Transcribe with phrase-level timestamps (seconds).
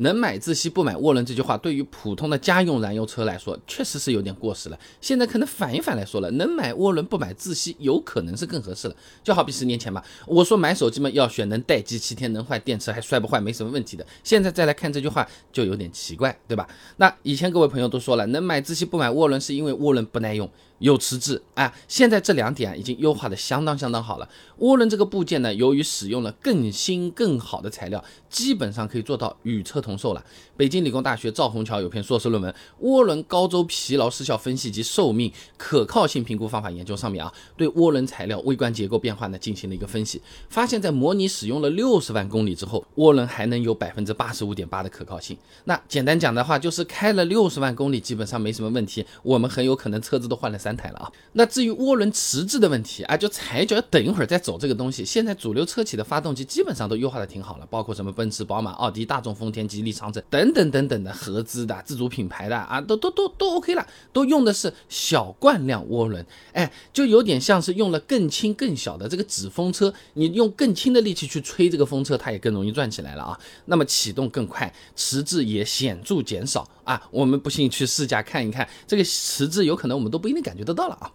[0.00, 4.78] 能买自吸不买涡轮这句话，对于普通的家用燃油车来说，确实是有点过时了。
[5.00, 8.94] 现在可能反一反来说了，能买涡轮不买自吸，有可能是更合适了。
[9.22, 14.06] 就好比十年前吧，我说买手机嘛要选能待机七天、能换电池还摔不坏、没什么问题的。
[14.24, 16.68] 现在再来看这句话，就有点奇怪，对吧？
[16.96, 20.50] 那以前各位朋友都说了，能买自吸不买涡轮，是因为涡轮不耐用。
[20.80, 24.28] 有迟滞哎，现在这两点已经优化的相当相当好了。
[24.58, 30.24] 涡轮这个部件呢，由于使用了更新更好的材料，基本上可以做到与车同寿了。
[30.56, 32.52] 北京理工大学赵红桥有篇硕士论文
[32.84, 45.36] 《涡轮高周疲劳失效分析及寿命可靠性评估方法研究》上面啊，对涡轮材料微观结构变化呢进行了一个分析，发现，在模拟使用了六十万公里之后，涡轮还能有百分之八十五点八的可靠性。
[45.64, 50.69] 那简单讲的话，就是开了六十万公里，基本上没什么问题，我们很有可能车子都换了三。
[50.70, 55.04] 三台了啊，那至于涡轮迟滞的问题啊，就踩脚等一会儿再走这个东西。
[55.04, 73.40] 现在主流车企的发动机基本上都优化的挺好了，包括什么奔驰、宝马、奥迪、大众、丰田、吉利、长城等等等等的合资的、自主品牌的啊，都都都都 OK 了，都用的是小惯量涡轮，哎，就有点像是用了更轻更小的这个纸风车，你用更轻的力气去吹这个风车，它也更容易转起来了啊。
[73.64, 77.08] 那么启动更快，迟滞也显著减少啊。
[77.10, 80.64] 我们不信去试驾看一看，这个实质有可能我们都不一定感觉。
[80.64, 81.10] 得到了啊。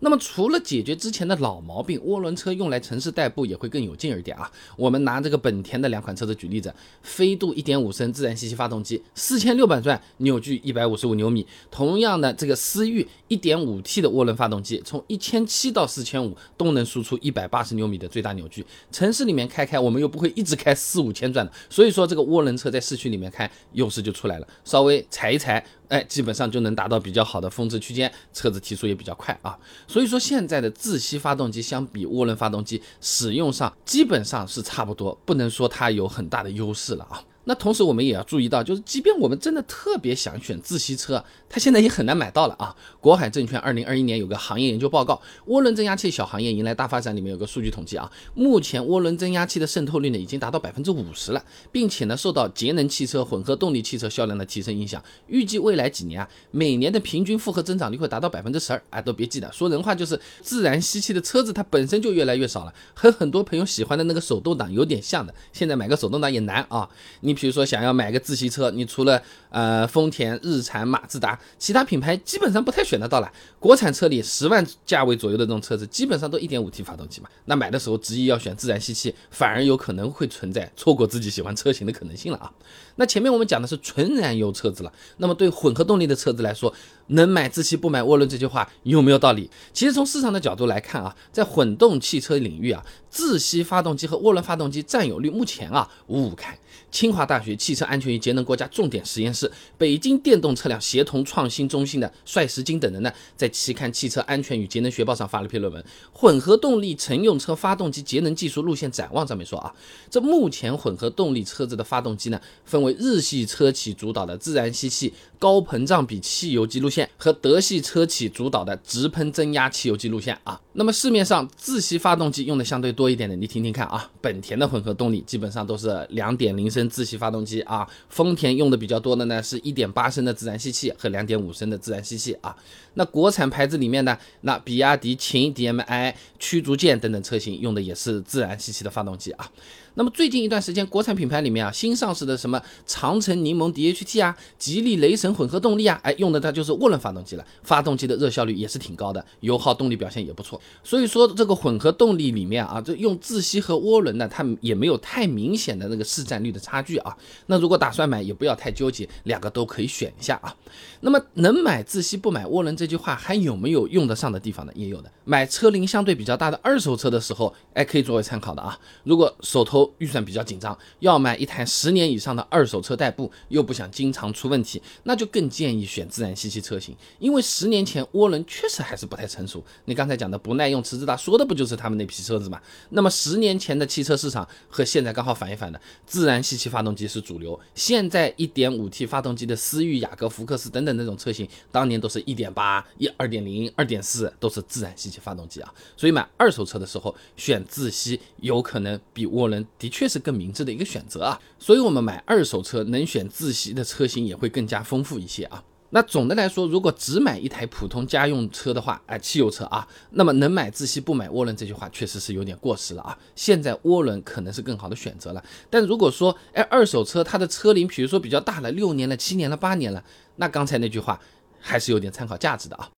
[0.00, 4.50] 那么除了解决之前的老毛病，涡轮车用来城市代步也会更有劲儿一点啊。
[4.76, 18.64] 我们拿这个本田的两款车子举例子，飞度1.5升自然吸气发动机，四千六百转，扭矩155牛米；同样的这个思域 1.5T 的涡轮发动机，从1700到4005都能输出180牛米的最大扭矩。
[18.90, 25.62] 城市里面开开，我们又不会一直开四五千转的，所以说这个涡轮车在市区里面开优势就出来了，稍微踩一踩。
[25.90, 29.58] 哎，基本上就能达到比较好的峰值区间，车子提速也比较快啊。
[29.86, 37.22] 所以说现在的自吸发动机相比涡轮发动机使用上基本上是差不多，不能说它有很大的优势了啊。
[37.44, 42.76] 那同时我们也要注意到，就是即便我们真的特别想选自吸车，它现在也很难买到了啊。
[43.00, 51.42] 国海证券二零二一年有个行业研究报告，涡轮增压器小行业迎来大发展，里面有个数据统计啊，目前涡轮增压器的渗透率呢已经达到百分之五十了，
[51.72, 66.86] 并且呢受到节能汽车、混合动力汽车销量的提升影响，预计未来几年啊，每年的平均复合增长率会达到百分之十二啊，都别记得，说人话就是自然吸气的车子它本身就越来越少了，和很多朋友喜欢的那个手动挡有点像的，现在买个手动挡也难啊，
[67.22, 67.29] 你。
[67.30, 73.32] 你比如说想要买个自吸车，你除了呃丰田、日产、马自达，其他品牌基本上不太选得到了。
[73.60, 77.28] 国产车里十万价位左右的这种车子，基本上都一点五 T 发动机嘛。
[77.44, 82.50] 那买的时候执意要选自然吸气，反而有可能会存在错过自己喜欢车型的可能性了啊。
[82.96, 86.74] 那前面我们讲的是纯燃油车子了，那么对混合动力的车子来说，
[87.10, 89.50] 能买自吸不买涡轮这句话有没有道理？
[89.72, 96.58] 其实从市场的角度来看啊，在混动汽车领域啊，自吸发动机和涡轮发动机占有率目前啊五五开。
[96.90, 105.80] 清华大学汽车安全与节能国家重点实验室、北京电动车辆协同创新中心的帅石金等人呢，在期刊《汽车安全与节能学报》上发了篇论文，
[106.12, 109.72] 《混合动力乘用车发动机节能技术路线展望》上面说啊，
[110.10, 120.60] 这目前混合动力车子的发动机呢，分为日系车企主导的自然吸气高膨胀比汽油机路线和德系车企主导的直喷增压汽油机路线啊。
[120.72, 126.88] 那么市面上自吸发动机用的相对多一点的，你听听看啊，本田的混合动力基本上都是两点零升。
[126.88, 132.56] 自吸发动机啊，丰田用的比较多的呢，是一点八升的自然吸气和两点五升的自然吸气啊。
[132.94, 139.48] 那国产牌子里面呢，那比亚迪秦、DM-i、驱逐舰等等车型用的也是自然吸气的发动机啊。
[139.94, 150.60] 那么最近一段时间，国产品牌里面啊，新上市的什么长城柠檬 DHT 啊，吉利雷神混合动力啊，哎，用的它就是涡轮发动机了，发动机的热效率也是挺高的，油耗动力表现也不错。
[150.84, 157.16] 所以说这个混合动力里面啊，这用自吸和涡轮呢，它也没有太明显的那个市占率的差距啊。
[157.46, 160.54] 那如果打算买，也不要太纠结，两个都可以选一下啊。
[161.00, 164.72] 那么能买自吸不买涡轮这句话还有没有用得上的地方呢？
[164.74, 168.78] 也有的，买车龄相对比较大的二手车的时候，哎，可以作为参考的啊。
[169.04, 176.96] 如果手头预算比较紧张，要买一台十年以上的二手车代步，又不想经常出问题，那就更建议选自然吸气车型。
[177.20, 179.64] 因为十年前涡轮确实还是不太成熟。
[179.84, 182.60] 你刚才讲的不耐用、迟滞大，说的不就是他们那批车子嘛？
[182.88, 187.58] 那么十年前的汽车市场和现在刚好反一反的，自然吸气发动机是主流。
[187.74, 195.72] 现在一点五 T 发动机的思域、雅阁、福克斯等等那种车型，当年都是一点八、一二点零、二点四，都是自然吸气发动机啊。
[195.96, 200.10] 所以买二手车的时候选自吸，有可能比涡轮的确。
[200.10, 205.62] 是更明智的一个选择啊，所以我们买二手车能选自吸的车型也会更加丰富一些啊。
[205.90, 213.18] 那总的来说，如果只买一台普通家用车的话，哎，汽油车啊，那么能买自吸不买涡轮这句话确实是有点过时了啊。
[213.34, 215.44] 现在涡轮可能是更好的选择了。
[215.68, 220.04] 但如果说，哎，二手车它的车龄，比如说比较大了，六年了、七年了、八年了，
[220.36, 221.20] 那刚才那句话
[221.58, 222.88] 还是有点参考价值的啊。